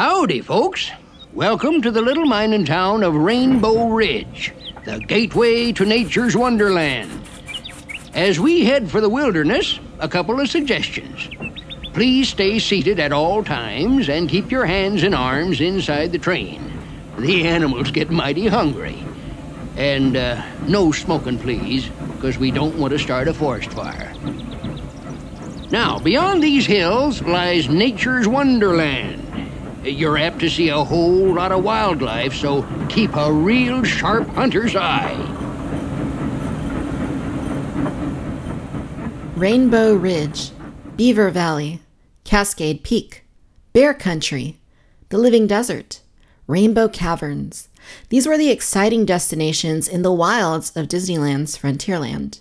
[0.00, 0.90] Howdy, folks.
[1.34, 4.50] Welcome to the little mining town of Rainbow Ridge,
[4.86, 7.28] the gateway to nature's wonderland.
[8.14, 11.28] As we head for the wilderness, a couple of suggestions.
[11.92, 16.72] Please stay seated at all times and keep your hands and arms inside the train.
[17.18, 19.04] The animals get mighty hungry.
[19.76, 24.14] And uh, no smoking, please, because we don't want to start a forest fire.
[25.70, 29.29] Now, beyond these hills lies nature's wonderland.
[29.82, 34.76] You're apt to see a whole lot of wildlife, so keep a real sharp hunter's
[34.76, 35.16] eye.
[39.36, 40.50] Rainbow Ridge,
[40.96, 41.80] Beaver Valley,
[42.24, 43.24] Cascade Peak,
[43.72, 44.60] Bear Country,
[45.08, 46.02] the Living Desert,
[46.46, 47.68] Rainbow Caverns.
[48.10, 52.40] These were the exciting destinations in the wilds of Disneyland's Frontierland.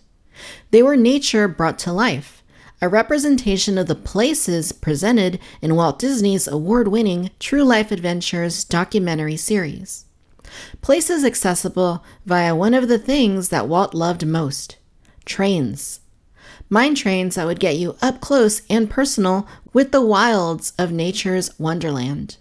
[0.71, 2.38] They were nature brought to life,
[2.81, 9.35] a representation of the places presented in Walt Disney's award winning True Life Adventures documentary
[9.35, 10.05] series.
[10.81, 14.77] Places accessible via one of the things that Walt loved most
[15.25, 15.99] trains.
[16.69, 21.57] Mine trains that would get you up close and personal with the wilds of nature's
[21.59, 22.37] wonderland.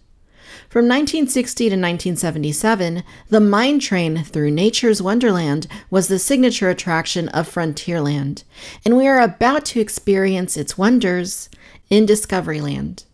[0.69, 7.49] From 1960 to 1977, the mine train through nature's wonderland was the signature attraction of
[7.49, 8.45] Frontierland,
[8.85, 11.49] and we are about to experience its wonders
[11.89, 13.05] in Discoveryland.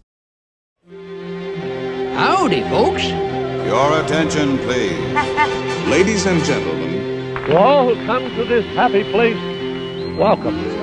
[2.17, 3.05] Howdy, folks.
[3.05, 4.99] Your attention, please.
[5.89, 9.39] Ladies and gentlemen, To all who come to this happy place,
[10.19, 10.74] welcome.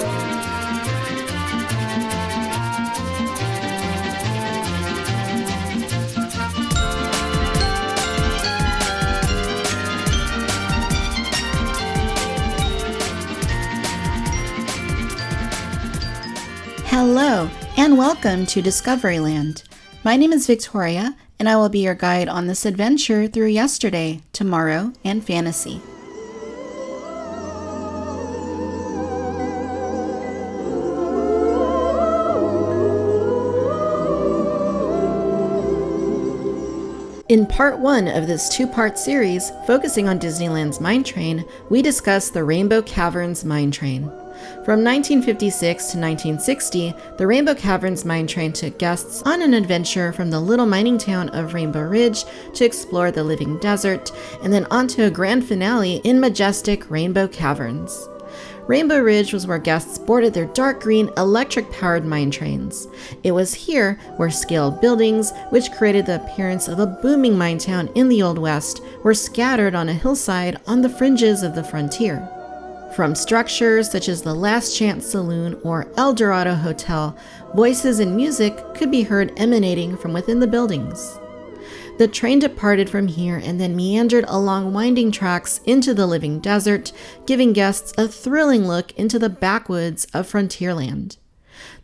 [17.91, 19.63] And welcome to Discoveryland.
[20.05, 24.21] My name is Victoria, and I will be your guide on this adventure through yesterday,
[24.31, 25.81] tomorrow, and fantasy.
[37.27, 42.29] In part one of this two part series, focusing on Disneyland's Mine Train, we discuss
[42.29, 44.09] the Rainbow Caverns Mine Train.
[44.63, 45.59] From 1956
[45.91, 50.65] to 1960, the Rainbow Caverns Mine Train took guests on an adventure from the little
[50.65, 54.11] mining town of Rainbow Ridge to explore the living desert,
[54.43, 58.07] and then onto a grand finale in majestic Rainbow Caverns.
[58.67, 62.87] Rainbow Ridge was where guests boarded their dark green electric powered mine trains.
[63.23, 67.89] It was here where scaled buildings, which created the appearance of a booming mine town
[67.95, 72.29] in the Old West, were scattered on a hillside on the fringes of the frontier.
[72.95, 77.15] From structures such as the Last Chance Saloon or El Dorado Hotel,
[77.55, 81.17] voices and music could be heard emanating from within the buildings.
[81.99, 86.91] The train departed from here and then meandered along winding tracks into the living desert,
[87.25, 91.15] giving guests a thrilling look into the backwoods of Frontierland.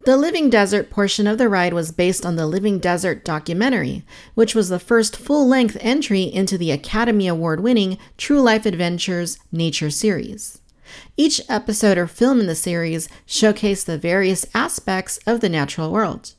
[0.06, 4.04] The Living Desert portion of the ride was based on the Living Desert documentary,
[4.34, 9.38] which was the first full length entry into the Academy Award winning True Life Adventures
[9.52, 10.60] Nature series.
[11.16, 16.34] Each episode or film in the series showcased the various aspects of the natural world.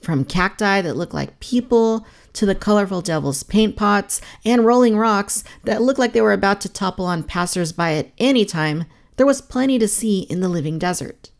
[0.00, 5.44] From cacti that look like people to the colorful devil's paint pots and rolling rocks
[5.64, 8.84] that looked like they were about to topple on passersby at any time,
[9.16, 11.30] there was plenty to see in the living desert.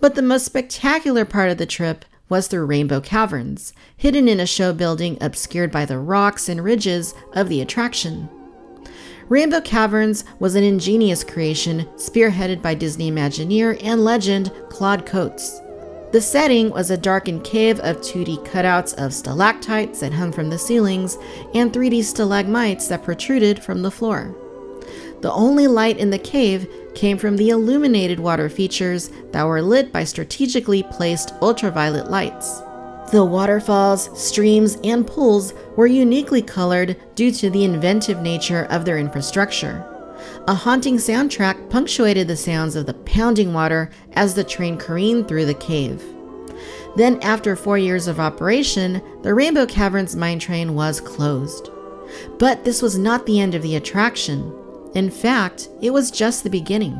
[0.00, 4.46] But the most spectacular part of the trip was through Rainbow Caverns, hidden in a
[4.46, 8.28] show building obscured by the rocks and ridges of the attraction.
[9.28, 15.60] Rainbow Caverns was an ingenious creation spearheaded by Disney Imagineer and legend Claude Coats.
[16.12, 20.58] The setting was a darkened cave of 2D cutouts of stalactites that hung from the
[20.58, 21.16] ceilings
[21.54, 24.34] and 3D stalagmites that protruded from the floor.
[25.22, 29.92] The only light in the cave came from the illuminated water features that were lit
[29.92, 32.60] by strategically placed ultraviolet lights.
[33.12, 38.96] The waterfalls, streams, and pools were uniquely colored due to the inventive nature of their
[38.96, 39.86] infrastructure.
[40.48, 45.44] A haunting soundtrack punctuated the sounds of the pounding water as the train careened through
[45.44, 46.02] the cave.
[46.96, 51.68] Then, after four years of operation, the Rainbow Caverns mine train was closed.
[52.38, 54.54] But this was not the end of the attraction.
[54.94, 56.94] In fact, it was just the beginning.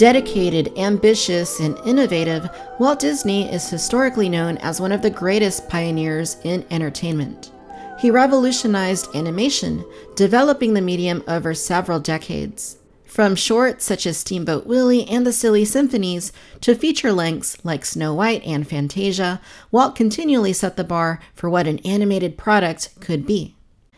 [0.00, 2.48] Dedicated, ambitious, and innovative,
[2.78, 7.52] Walt Disney is historically known as one of the greatest pioneers in entertainment.
[7.98, 9.84] He revolutionized animation,
[10.16, 12.78] developing the medium over several decades.
[13.04, 16.32] From shorts such as Steamboat Willie and the Silly Symphonies
[16.62, 19.38] to feature lengths like Snow White and Fantasia,
[19.70, 23.54] Walt continually set the bar for what an animated product could be.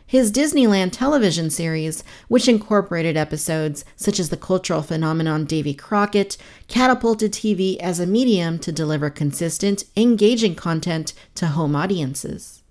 [0.07, 6.37] His Disneyland television series, which incorporated episodes such as the cultural phenomenon Davy Crockett,
[6.69, 12.63] catapulted TV as a medium to deliver consistent, engaging content to home audiences.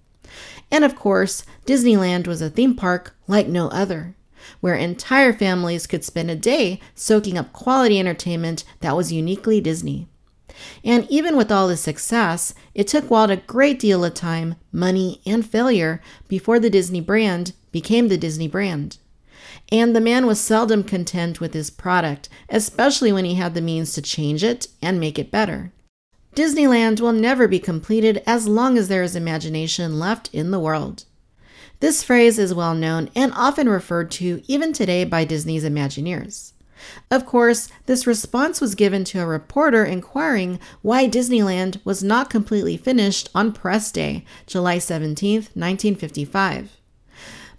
[0.70, 4.16] And of course, Disneyland was a theme park like no other
[4.60, 10.08] where entire families could spend a day soaking up quality entertainment that was uniquely Disney.
[10.84, 15.22] And even with all this success, it took Walt a great deal of time, money,
[15.26, 18.98] and failure before the Disney brand became the Disney brand.
[19.72, 23.94] And the man was seldom content with his product, especially when he had the means
[23.94, 25.72] to change it and make it better.
[26.36, 31.06] Disneyland will never be completed as long as there is imagination left in the world.
[31.82, 36.54] This phrase is well known and often referred to even today by Disney's Imagineers.
[37.10, 42.78] Of course, this response was given to a reporter inquiring why Disneyland was not completely
[42.78, 46.78] finished on press day, July 17, 1955.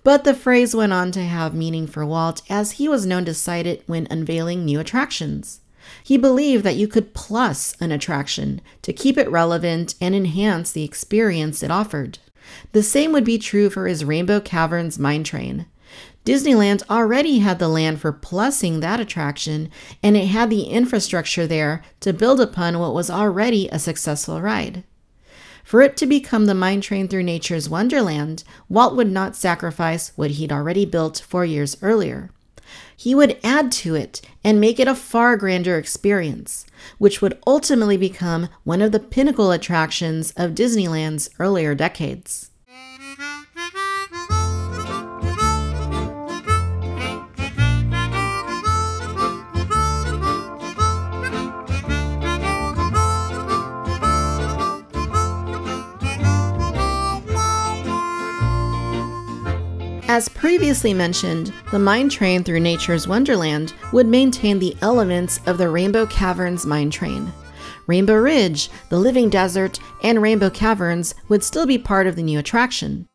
[0.05, 3.35] But the phrase went on to have meaning for Walt as he was known to
[3.35, 5.61] cite it when unveiling new attractions.
[6.03, 10.85] He believed that you could plus an attraction to keep it relevant and enhance the
[10.85, 12.19] experience it offered.
[12.73, 15.67] The same would be true for his Rainbow Caverns mine train.
[16.25, 19.71] Disneyland already had the land for plusing that attraction,
[20.03, 24.85] and it had the infrastructure there to build upon what was already a successful ride.
[25.65, 30.33] For it to become the mine train through nature's wonderland, Walt would not sacrifice what
[30.33, 32.31] he'd already built four years earlier.
[32.97, 36.67] He would add to it and make it a far grander experience,
[36.99, 42.52] which would ultimately become one of the pinnacle attractions of Disneyland's earlier decades.
[60.13, 65.71] As previously mentioned, the mine train through nature's wonderland would maintain the elements of the
[65.71, 67.33] Rainbow Caverns mine train.
[67.87, 72.39] Rainbow Ridge, the Living Desert, and Rainbow Caverns would still be part of the new
[72.39, 73.09] attraction.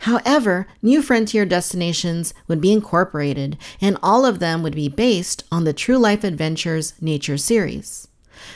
[0.00, 5.62] However, new frontier destinations would be incorporated, and all of them would be based on
[5.62, 8.08] the True Life Adventures Nature series.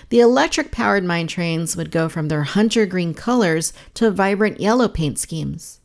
[0.09, 4.89] The electric powered mine trains would go from their hunter green colors to vibrant yellow
[4.89, 5.79] paint schemes.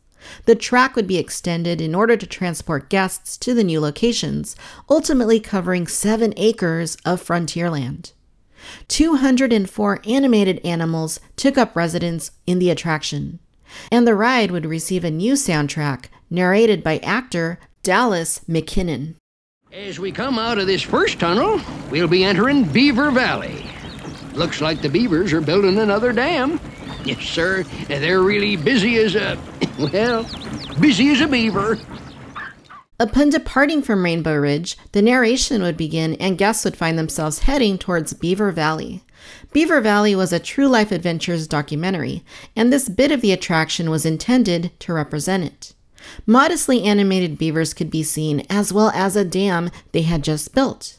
[0.44, 4.56] The track would be extended in order to transport guests to the new locations,
[4.88, 8.12] ultimately covering seven acres of frontierland.
[8.88, 13.38] 204 animated animals took up residence in the attraction,
[13.90, 19.16] and the ride would receive a new soundtrack narrated by actor Dallas McKennon.
[19.72, 21.60] As we come out of this first tunnel,
[21.90, 23.66] we'll be entering Beaver Valley.
[24.34, 26.60] Looks like the beavers are building another dam.
[27.04, 27.64] Yes, sir.
[27.88, 29.38] They're really busy as a,
[29.92, 30.28] well,
[30.80, 31.78] busy as a beaver.
[33.00, 37.76] Upon departing from Rainbow Ridge, the narration would begin and guests would find themselves heading
[37.76, 39.02] towards Beaver Valley.
[39.52, 44.06] Beaver Valley was a true life adventures documentary, and this bit of the attraction was
[44.06, 45.74] intended to represent it.
[46.26, 50.98] Modestly animated beavers could be seen, as well as a dam they had just built.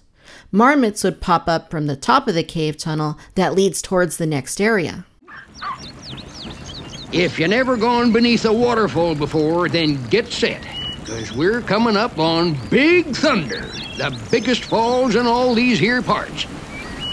[0.51, 4.27] Marmots would pop up from the top of the cave tunnel that leads towards the
[4.27, 5.05] next area.
[7.13, 10.63] If you never gone beneath a waterfall before, then get set,
[10.99, 13.67] because we're coming up on Big Thunder,
[13.97, 16.47] the biggest falls in all these here parts.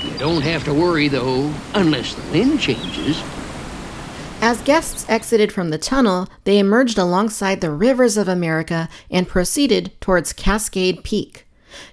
[0.03, 3.23] You don't have to worry, though, unless the wind changes.
[4.41, 9.93] As guests exited from the tunnel, they emerged alongside the rivers of America and proceeded
[10.01, 11.47] towards Cascade Peak.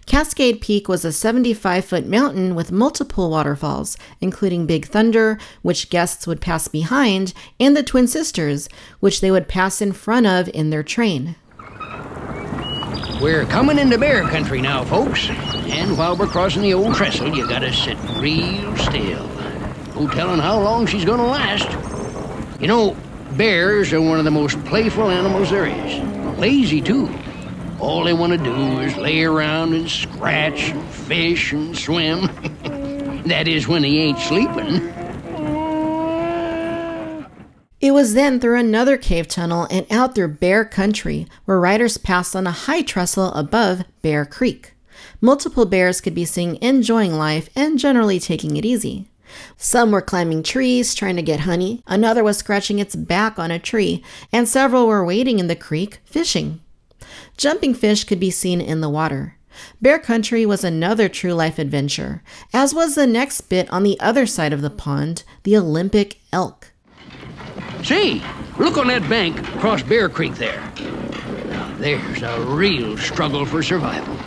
[0.05, 6.27] Cascade Peak was a 75 foot mountain with multiple waterfalls, including Big Thunder, which guests
[6.27, 8.69] would pass behind, and the Twin Sisters,
[8.99, 11.35] which they would pass in front of in their train.
[13.21, 15.27] We're coming into bear country now, folks.
[15.29, 19.27] And while we're crossing the old trestle, you gotta sit real still.
[19.95, 21.67] No telling how long she's gonna last.
[22.61, 22.95] You know,
[23.31, 26.37] bears are one of the most playful animals there is.
[26.37, 27.09] Lazy, too.
[27.79, 32.21] All they want to do is lay around and scratch and fish and swim.
[33.27, 34.93] that is when he ain't sleeping.
[37.79, 42.35] It was then through another cave tunnel and out through Bear Country, where riders passed
[42.35, 44.73] on a high trestle above Bear Creek.
[45.21, 49.07] Multiple bears could be seen enjoying life and generally taking it easy.
[49.57, 53.59] Some were climbing trees trying to get honey, another was scratching its back on a
[53.59, 54.03] tree,
[54.33, 56.61] and several were wading in the creek fishing.
[57.37, 59.35] Jumping fish could be seen in the water.
[59.79, 64.25] Bear Country was another true life adventure, as was the next bit on the other
[64.25, 66.71] side of the pond, the Olympic elk.
[67.83, 68.21] Say,
[68.57, 70.61] look on that bank across Bear Creek there.
[71.49, 74.17] Now, there's a real struggle for survival.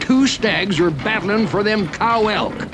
[0.00, 2.68] Two stags are battling for them cow elk.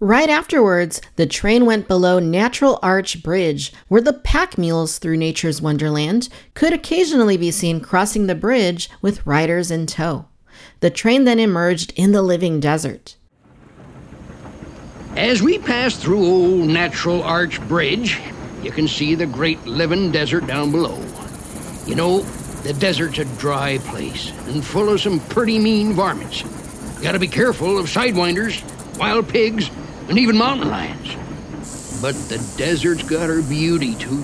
[0.00, 5.60] Right afterwards, the train went below Natural Arch Bridge, where the pack mules through nature's
[5.60, 10.26] wonderland could occasionally be seen crossing the bridge with riders in tow.
[10.78, 13.16] The train then emerged in the living desert.
[15.16, 18.20] As we pass through old Natural Arch Bridge,
[18.62, 21.04] you can see the great living desert down below.
[21.86, 22.20] You know,
[22.62, 26.42] the desert's a dry place and full of some pretty mean varmints.
[26.42, 28.62] You gotta be careful of sidewinders,
[28.96, 29.72] wild pigs,
[30.08, 31.16] and even mountain lions.
[32.00, 34.22] But the desert's got her beauty, too.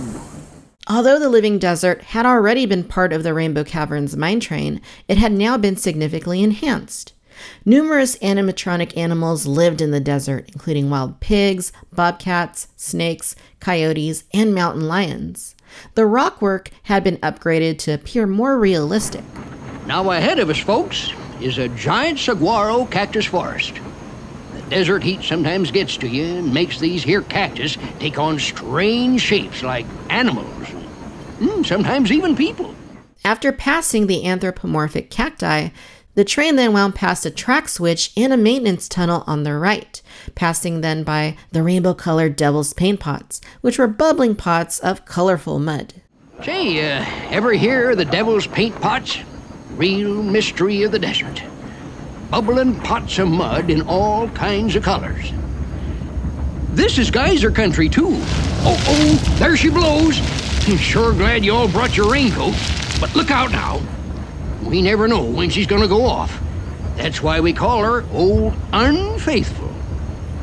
[0.87, 5.19] Although the living desert had already been part of the Rainbow Caverns mine train, it
[5.19, 7.15] had now been significantly enhanced.
[7.65, 14.87] Numerous animatronic animals lived in the desert, including wild pigs, bobcats, snakes, coyotes, and mountain
[14.87, 15.55] lions.
[15.95, 19.25] The rockwork had been upgraded to appear more realistic.
[19.87, 23.75] Now, ahead of us, folks, is a giant saguaro cactus forest.
[24.69, 29.63] Desert heat sometimes gets to you and makes these here cactus take on strange shapes
[29.63, 30.69] like animals,
[31.41, 32.75] and sometimes even people.
[33.25, 35.69] After passing the anthropomorphic cacti,
[36.15, 40.01] the train then wound past a track switch and a maintenance tunnel on the right,
[40.35, 45.59] passing then by the rainbow colored devil's paint pots, which were bubbling pots of colorful
[45.59, 45.95] mud.
[46.45, 49.19] Say, uh, ever hear the devil's paint pots?
[49.77, 51.43] Real mystery of the desert.
[52.35, 55.33] Bubbling pots of mud in all kinds of colors.
[56.71, 58.09] This is geyser country, too.
[58.11, 60.19] Oh, oh, there she blows.
[60.67, 62.55] I'm sure glad you all brought your raincoat,
[62.99, 63.81] but look out now.
[64.65, 66.43] We never know when she's gonna go off.
[66.97, 69.73] That's why we call her Old Unfaithful.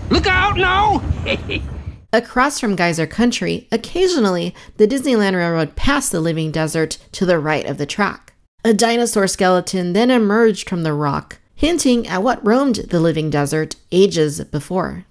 [0.09, 1.03] Look out now!
[2.13, 7.65] Across from Geyser Country, occasionally the Disneyland Railroad passed the living desert to the right
[7.65, 8.31] of the track.
[8.63, 13.75] A dinosaur skeleton then emerged from the rock, hinting at what roamed the living desert
[13.91, 15.05] ages before.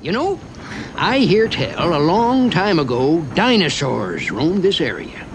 [0.00, 0.40] You know,
[0.96, 5.26] I hear tell a long time ago dinosaurs roamed this area.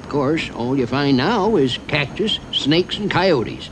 [0.00, 3.70] Of course, all you find now is cactus, snakes, and coyotes,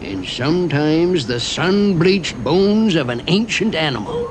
[0.00, 4.26] and sometimes the sun bleached bones of an ancient animal.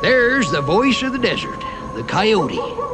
[0.00, 1.58] There's the voice of the desert,
[1.96, 2.91] the coyote.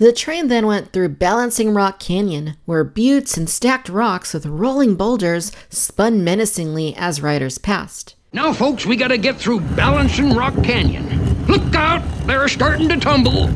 [0.00, 4.94] The train then went through Balancing Rock Canyon, where buttes and stacked rocks with rolling
[4.94, 8.14] boulders spun menacingly as riders passed.
[8.32, 11.44] Now, folks, we gotta get through Balancing Rock Canyon.
[11.44, 12.00] Look out!
[12.26, 13.50] They're starting to tumble!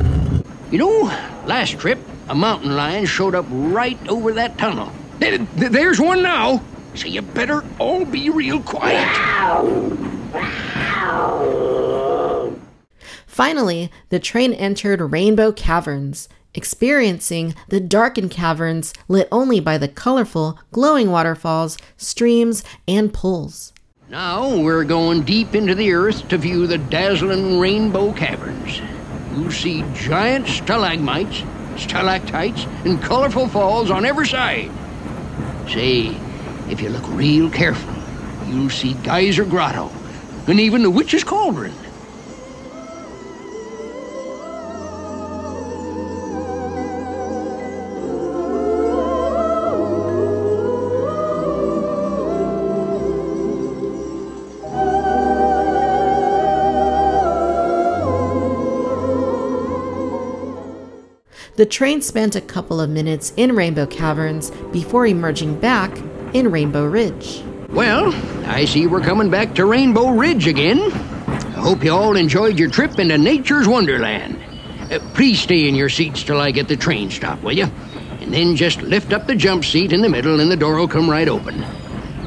[0.71, 1.05] You know,
[1.47, 1.99] last trip,
[2.29, 4.93] a mountain lion showed up right over that tunnel.
[5.21, 6.61] There's one now,
[6.95, 9.09] so you better all be real quiet.
[13.35, 20.57] Finally, the train entered Rainbow Caverns, experiencing the darkened caverns lit only by the colorful,
[20.71, 23.73] glowing waterfalls, streams, and pools.
[24.09, 28.81] Now we're going deep into the earth to view the dazzling Rainbow Caverns.
[29.33, 31.43] You'll see giant stalagmites,
[31.77, 34.71] stalactites, and colorful falls on every side.
[35.67, 36.17] Say,
[36.71, 37.95] if you look real careful,
[38.47, 39.91] you'll see Geyser Grotto,
[40.47, 41.75] and even the Witch's Cauldron.
[61.57, 65.97] The train spent a couple of minutes in Rainbow Caverns before emerging back
[66.33, 67.45] in Rainbow Ridge.
[67.69, 68.13] Well,
[68.49, 70.81] I see we're coming back to Rainbow Ridge again.
[70.81, 74.37] I hope you all enjoyed your trip into nature's wonderland.
[74.91, 77.71] Uh, please stay in your seats till I get the train stop, will you?
[78.21, 80.89] And then just lift up the jump seat in the middle and the door will
[80.89, 81.61] come right open.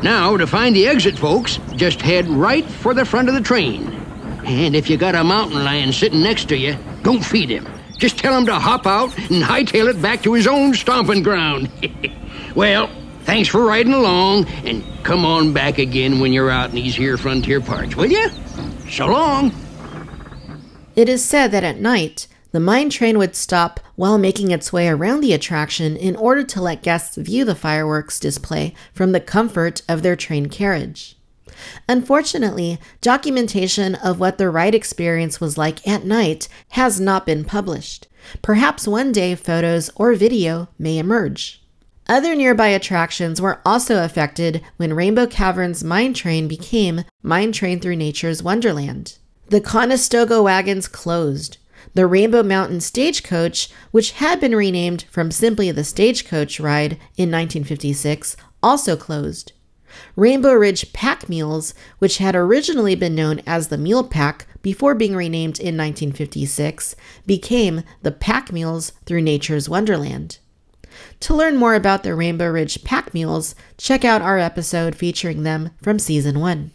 [0.03, 3.87] Now, to find the exit, folks, just head right for the front of the train.
[4.45, 7.67] And if you got a mountain lion sitting next to you, don't feed him.
[7.97, 11.69] Just tell him to hop out and hightail it back to his own stomping ground.
[12.55, 12.89] well,
[13.23, 17.17] thanks for riding along, and come on back again when you're out in these here
[17.17, 18.29] frontier parts, will you?
[18.89, 19.51] So long.
[20.95, 24.87] It is said that at night, the mine train would stop while making its way
[24.87, 29.81] around the attraction in order to let guests view the fireworks display from the comfort
[29.89, 31.16] of their train carriage.
[31.89, 38.07] Unfortunately, documentation of what the ride experience was like at night has not been published.
[38.41, 41.63] Perhaps one day photos or video may emerge.
[42.09, 47.97] Other nearby attractions were also affected when Rainbow Caverns Mine Train became Mine Train Through
[47.97, 49.17] Nature's Wonderland.
[49.49, 51.57] The Conestoga wagons closed.
[51.93, 58.37] The Rainbow Mountain Stagecoach, which had been renamed from simply the Stagecoach ride in 1956,
[58.61, 59.51] also closed.
[60.15, 65.15] Rainbow Ridge Pack Mules, which had originally been known as the Mule Pack before being
[65.15, 70.39] renamed in 1956, became the Pack Mules through Nature's Wonderland.
[71.21, 75.71] To learn more about the Rainbow Ridge Pack Mules, check out our episode featuring them
[75.81, 76.71] from season 1.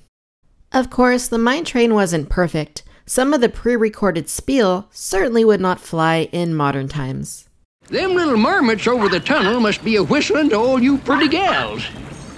[0.73, 2.83] Of course, the mine train wasn't perfect.
[3.05, 7.49] Some of the pre recorded spiel certainly would not fly in modern times.
[7.89, 11.85] Them little marmots over the tunnel must be a whistling to all you pretty gals.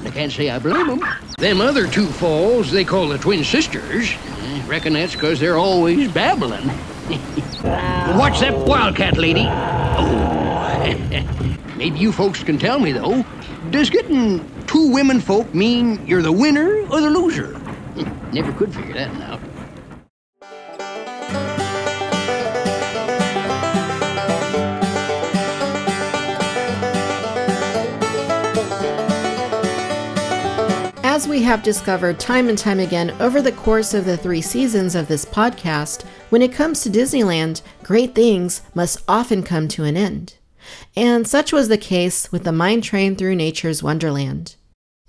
[0.04, 1.00] I can't say I blame 'em.
[1.00, 4.12] Them Them other two falls they call the twin sisters.
[4.42, 6.68] I reckon that's 'cause they're always babbling.
[8.18, 9.46] What's that wildcat lady?
[9.48, 10.96] Oh,
[11.76, 13.24] maybe you folks can tell me though.
[13.70, 17.58] Does getting two women folk mean you're the winner or the loser?
[18.32, 19.40] Never could figure that one out.
[31.24, 34.94] As we have discovered time and time again over the course of the three seasons
[34.94, 39.96] of this podcast, when it comes to Disneyland, great things must often come to an
[39.96, 40.34] end.
[40.94, 44.56] And such was the case with the Mine Train Through Nature's Wonderland.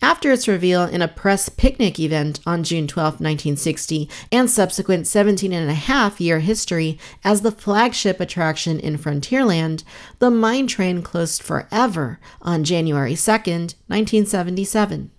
[0.01, 5.51] After its reveal in a press picnic event on June 12, 1960, and subsequent 17
[5.51, 9.83] and a half year history as the flagship attraction in Frontierland,
[10.19, 15.11] the mine train closed forever on January 2, 1977.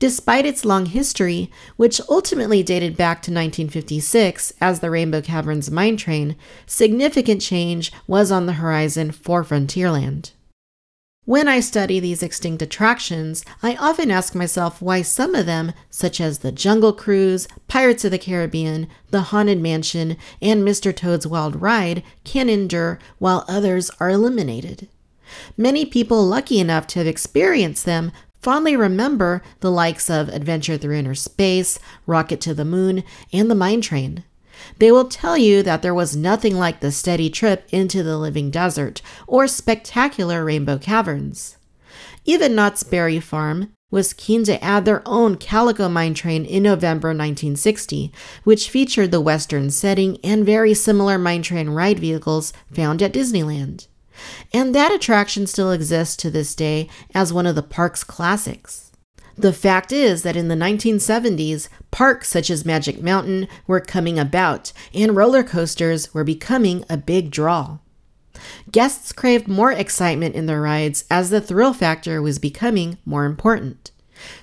[0.00, 5.98] Despite its long history, which ultimately dated back to 1956 as the Rainbow Caverns mine
[5.98, 10.30] train, significant change was on the horizon for Frontierland.
[11.26, 16.18] When I study these extinct attractions, I often ask myself why some of them, such
[16.18, 20.96] as the Jungle Cruise, Pirates of the Caribbean, the Haunted Mansion, and Mr.
[20.96, 24.88] Toad's Wild Ride, can endure while others are eliminated.
[25.58, 30.96] Many people lucky enough to have experienced them fondly remember the likes of Adventure Through
[30.96, 34.24] Inner Space, Rocket to the Moon, and the Mine Train.
[34.78, 38.50] They will tell you that there was nothing like the steady trip into the living
[38.50, 41.56] desert or spectacular rainbow caverns.
[42.24, 47.08] Even Knott's Berry Farm was keen to add their own Calico mine train in November
[47.08, 48.12] 1960,
[48.44, 53.88] which featured the western setting and very similar mine train ride vehicles found at Disneyland.
[54.52, 58.90] And that attraction still exists to this day as one of the park's classics.
[59.36, 64.72] The fact is that in the 1970s, parks such as Magic Mountain were coming about,
[64.92, 67.78] and roller coasters were becoming a big draw.
[68.70, 73.90] Guests craved more excitement in their rides as the thrill factor was becoming more important.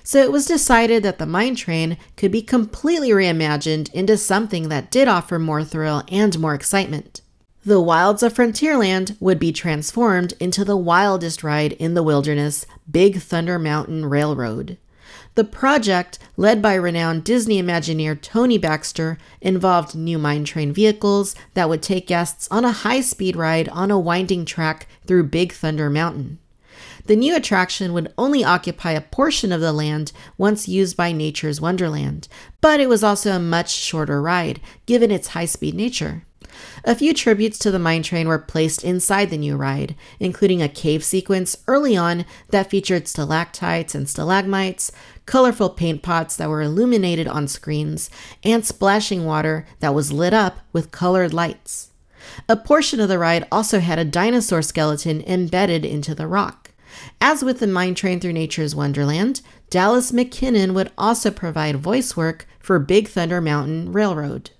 [0.02, 4.90] So it was decided that the mine train could be completely reimagined into something that
[4.90, 7.20] did offer more thrill and more excitement.
[7.66, 13.20] The wilds of Frontierland would be transformed into the wildest ride in the wilderness, Big
[13.20, 14.78] Thunder Mountain Railroad.
[15.34, 21.68] The project, led by renowned Disney Imagineer Tony Baxter, involved new mine train vehicles that
[21.68, 25.90] would take guests on a high speed ride on a winding track through Big Thunder
[25.90, 26.38] Mountain.
[27.06, 31.60] The new attraction would only occupy a portion of the land once used by Nature's
[31.60, 32.28] Wonderland,
[32.60, 36.24] but it was also a much shorter ride, given its high speed nature.
[36.84, 40.68] A few tributes to the mine train were placed inside the new ride, including a
[40.68, 44.92] cave sequence early on that featured stalactites and stalagmites,
[45.26, 48.10] colorful paint pots that were illuminated on screens,
[48.42, 51.90] and splashing water that was lit up with colored lights.
[52.48, 56.72] A portion of the ride also had a dinosaur skeleton embedded into the rock.
[57.20, 62.46] As with the mine train through nature's wonderland, Dallas McKennon would also provide voice work
[62.58, 64.50] for Big Thunder Mountain Railroad.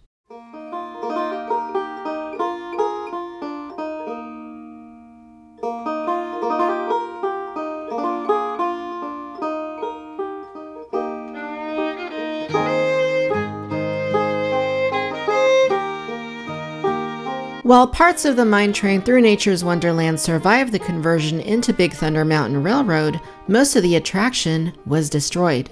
[17.68, 22.24] While parts of the mine train through Nature's Wonderland survived the conversion into Big Thunder
[22.24, 25.68] Mountain Railroad, most of the attraction was destroyed.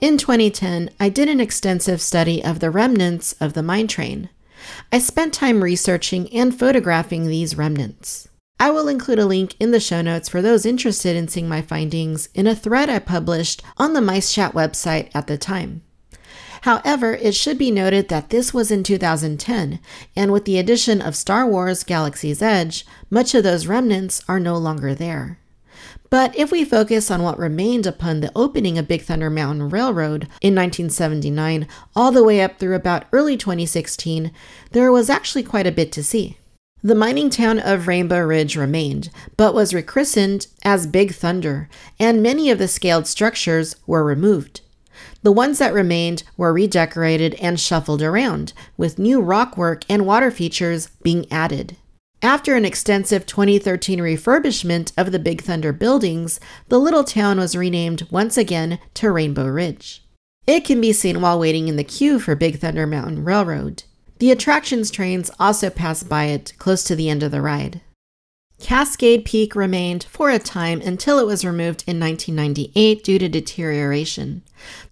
[0.00, 4.28] In 2010, I did an extensive study of the remnants of the mine train.
[4.92, 8.28] I spent time researching and photographing these remnants.
[8.60, 11.60] I will include a link in the show notes for those interested in seeing my
[11.60, 15.82] findings in a thread I published on the Mice Chat website at the time.
[16.62, 19.80] However, it should be noted that this was in 2010,
[20.14, 24.56] and with the addition of Star Wars Galaxy's Edge, much of those remnants are no
[24.56, 25.38] longer there.
[26.08, 30.22] But if we focus on what remained upon the opening of Big Thunder Mountain Railroad
[30.40, 34.30] in 1979, all the way up through about early 2016,
[34.72, 36.38] there was actually quite a bit to see.
[36.82, 42.50] The mining town of Rainbow Ridge remained, but was rechristened as Big Thunder, and many
[42.50, 44.60] of the scaled structures were removed.
[45.26, 50.86] The ones that remained were redecorated and shuffled around, with new rockwork and water features
[51.02, 51.76] being added.
[52.22, 58.06] After an extensive 2013 refurbishment of the Big Thunder buildings, the little town was renamed
[58.08, 60.04] once again to Rainbow Ridge.
[60.46, 63.82] It can be seen while waiting in the queue for Big Thunder Mountain Railroad.
[64.20, 67.80] The attractions trains also pass by it close to the end of the ride.
[68.58, 74.42] Cascade Peak remained for a time until it was removed in 1998 due to deterioration.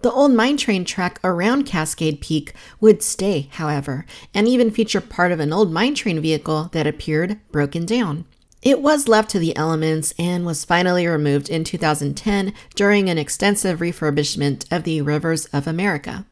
[0.02, 5.32] The old mine train track around Cascade Peak would stay, however, and even feature part
[5.32, 8.26] of an old mine train vehicle that appeared broken down.
[8.60, 13.80] It was left to the elements and was finally removed in 2010 during an extensive
[13.80, 16.26] refurbishment of the Rivers of America.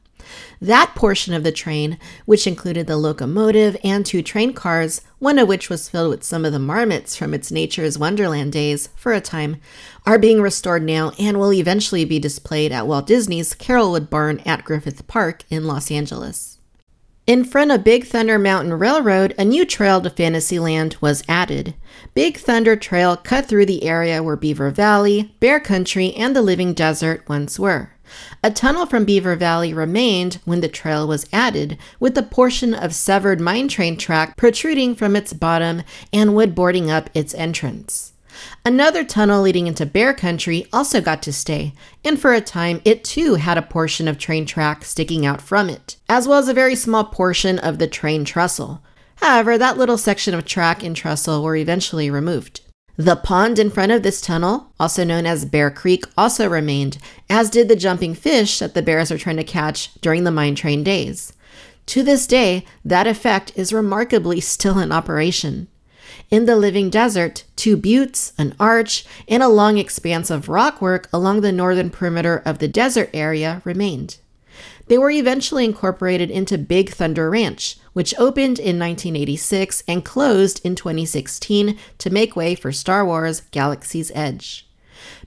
[0.60, 5.48] That portion of the train, which included the locomotive and two train cars, one of
[5.48, 9.20] which was filled with some of the marmots from its Nature's Wonderland days for a
[9.20, 9.56] time,
[10.06, 14.64] are being restored now and will eventually be displayed at Walt Disney's Carolwood Barn at
[14.64, 16.58] Griffith Park in Los Angeles.
[17.24, 21.74] In front of Big Thunder Mountain Railroad, a new trail to Fantasyland was added.
[22.14, 26.74] Big Thunder Trail cut through the area where Beaver Valley, Bear Country, and the Living
[26.74, 27.92] Desert once were.
[28.42, 32.94] A tunnel from Beaver Valley remained when the trail was added, with a portion of
[32.94, 38.12] severed mine train track protruding from its bottom and wood boarding up its entrance.
[38.64, 43.04] Another tunnel leading into Bear Country also got to stay, and for a time it
[43.04, 46.54] too had a portion of train track sticking out from it, as well as a
[46.54, 48.82] very small portion of the train trestle.
[49.16, 52.60] However, that little section of track and trestle were eventually removed.
[52.96, 56.98] The pond in front of this tunnel, also known as Bear Creek, also remained,
[57.30, 60.54] as did the jumping fish that the bears were trying to catch during the mine
[60.54, 61.32] train days.
[61.86, 65.68] To this day, that effect is remarkably still in operation.
[66.30, 71.40] In the living desert, two buttes, an arch, and a long expanse of rockwork along
[71.40, 74.18] the northern perimeter of the desert area remained.
[74.88, 80.74] They were eventually incorporated into Big Thunder Ranch, which opened in 1986 and closed in
[80.74, 84.68] 2016 to make way for Star Wars Galaxy's Edge.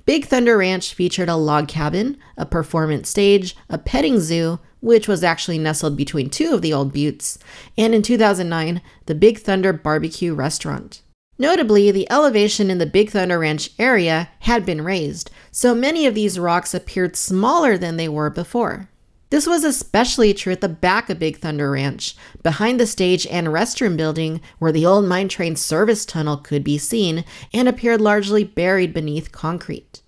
[0.05, 5.23] Big Thunder Ranch featured a log cabin, a performance stage, a petting zoo, which was
[5.23, 7.39] actually nestled between two of the old buttes,
[7.77, 11.01] and in 2009, the Big Thunder Barbecue Restaurant.
[11.37, 16.15] Notably, the elevation in the Big Thunder Ranch area had been raised, so many of
[16.15, 18.89] these rocks appeared smaller than they were before.
[19.31, 23.47] This was especially true at the back of Big Thunder Ranch, behind the stage and
[23.47, 28.43] restroom building where the old mine train service tunnel could be seen and appeared largely
[28.43, 30.01] buried beneath concrete.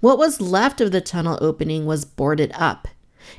[0.00, 2.88] What was left of the tunnel opening was boarded up,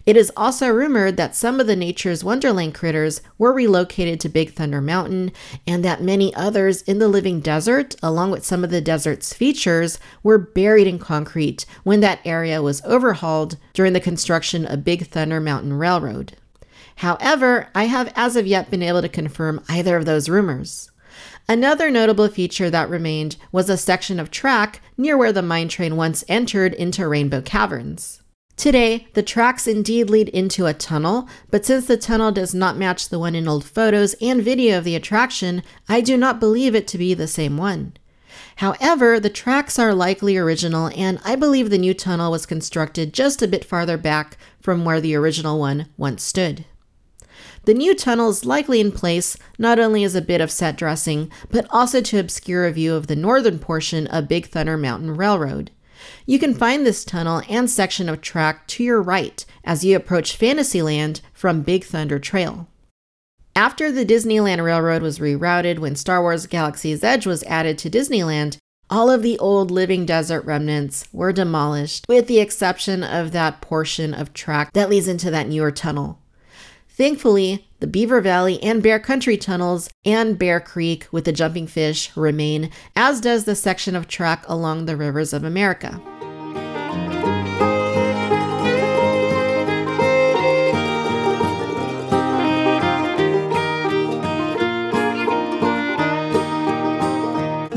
[0.05, 4.53] it is also rumored that some of the Nature's Wonderland critters were relocated to Big
[4.53, 5.31] Thunder Mountain,
[5.65, 9.99] and that many others in the living desert, along with some of the desert's features,
[10.23, 15.39] were buried in concrete when that area was overhauled during the construction of Big Thunder
[15.39, 16.33] Mountain Railroad.
[16.97, 20.91] However, I have as of yet been able to confirm either of those rumors.
[21.47, 25.95] Another notable feature that remained was a section of track near where the mine train
[25.95, 28.21] once entered into Rainbow Caverns.
[28.59, 33.07] Today, the tracks indeed lead into a tunnel, but since the tunnel does not match
[33.07, 36.85] the one in old photos and video of the attraction, I do not believe it
[36.89, 37.93] to be the same one.
[38.57, 43.41] However, the tracks are likely original, and I believe the new tunnel was constructed just
[43.41, 46.65] a bit farther back from where the original one once stood.
[47.63, 51.31] The new tunnel is likely in place not only as a bit of set dressing,
[51.49, 55.71] but also to obscure a view of the northern portion of Big Thunder Mountain Railroad.
[56.25, 60.35] You can find this tunnel and section of track to your right as you approach
[60.35, 62.67] Fantasyland from Big Thunder Trail.
[63.55, 68.57] After the Disneyland Railroad was rerouted when Star Wars Galaxy's Edge was added to Disneyland,
[68.89, 74.13] all of the old living desert remnants were demolished, with the exception of that portion
[74.13, 76.19] of track that leads into that newer tunnel.
[76.99, 82.11] Thankfully, the Beaver Valley and Bear Country tunnels and Bear Creek with the jumping fish
[82.17, 86.01] remain, as does the section of track along the rivers of America.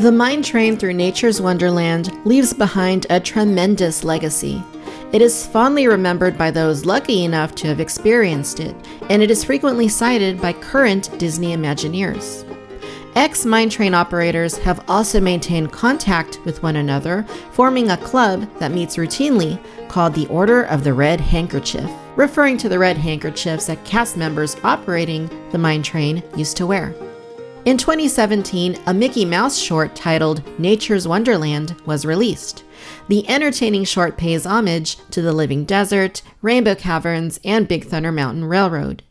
[0.00, 4.61] The mine train through nature's wonderland leaves behind a tremendous legacy.
[5.12, 8.75] It is fondly remembered by those lucky enough to have experienced it,
[9.11, 12.48] and it is frequently cited by current Disney Imagineers.
[13.14, 18.72] Ex mine train operators have also maintained contact with one another, forming a club that
[18.72, 23.85] meets routinely called the Order of the Red Handkerchief, referring to the red handkerchiefs that
[23.85, 26.94] cast members operating the mine train used to wear.
[27.64, 32.64] In 2017, a Mickey Mouse short titled Nature's Wonderland was released.
[33.07, 38.46] The entertaining short pays homage to the Living Desert, Rainbow Caverns, and Big Thunder Mountain
[38.46, 39.05] Railroad.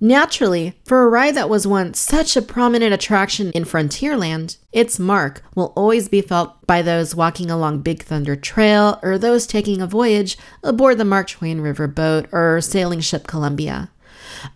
[0.00, 5.44] Naturally, for a ride that was once such a prominent attraction in Frontierland, its mark
[5.54, 9.86] will always be felt by those walking along Big Thunder Trail or those taking a
[9.86, 13.90] voyage aboard the Mark Twain River boat or sailing ship Columbia.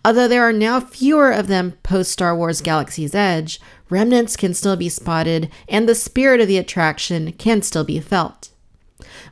[0.03, 4.75] Although there are now fewer of them post Star Wars Galaxy's Edge, remnants can still
[4.75, 8.51] be spotted and the spirit of the attraction can still be felt.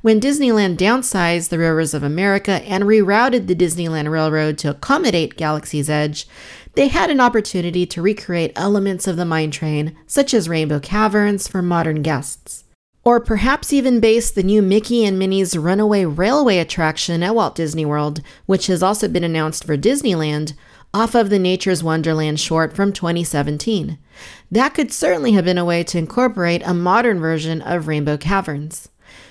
[0.01, 5.89] When Disneyland downsized the Rivers of America and rerouted the Disneyland Railroad to accommodate Galaxy's
[5.89, 6.27] Edge,
[6.75, 11.47] they had an opportunity to recreate elements of the mine train, such as Rainbow Caverns,
[11.47, 12.64] for modern guests.
[13.05, 17.85] Or perhaps even base the new Mickey and Minnie's Runaway Railway attraction at Walt Disney
[17.85, 20.53] World, which has also been announced for Disneyland,
[20.91, 23.99] off of the Nature's Wonderland short from 2017.
[24.49, 28.89] That could certainly have been a way to incorporate a modern version of Rainbow Caverns.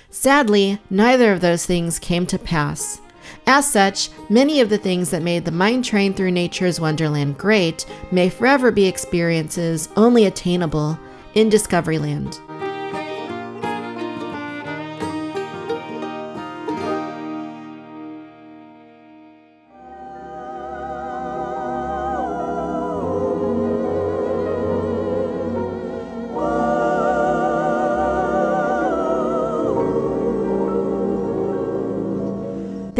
[0.09, 3.01] Sadly, neither of those things came to pass.
[3.45, 7.85] As such, many of the things that made the mine train through nature's wonderland great
[8.09, 10.97] may forever be experiences only attainable
[11.33, 12.39] in Discoveryland.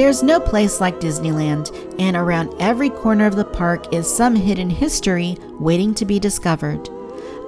[0.06, 4.70] There's no place like Disneyland, and around every corner of the park is some hidden
[4.70, 6.88] history waiting to be discovered.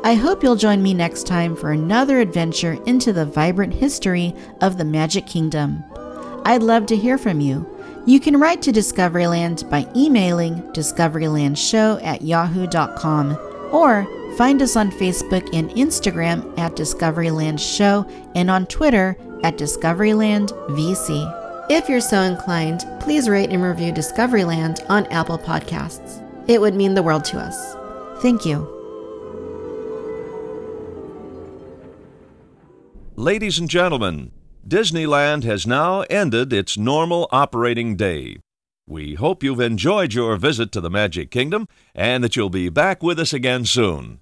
[0.03, 4.79] I hope you'll join me next time for another adventure into the vibrant history of
[4.79, 5.83] the Magic Kingdom.
[6.45, 7.63] I'd love to hear from you.
[8.07, 13.37] You can write to Discoveryland by emailing discoverylandshow at yahoo.com
[13.71, 20.49] or find us on Facebook and Instagram at Discoveryland Show and on Twitter at Discoveryland
[20.69, 21.36] VC.
[21.69, 26.23] If you're so inclined, please rate and review Discoveryland on Apple Podcasts.
[26.47, 27.75] It would mean the world to us.
[28.21, 28.73] Thank you.
[33.17, 34.31] Ladies and gentlemen,
[34.65, 38.37] Disneyland has now ended its normal operating day.
[38.87, 43.03] We hope you've enjoyed your visit to the Magic Kingdom and that you'll be back
[43.03, 44.21] with us again soon.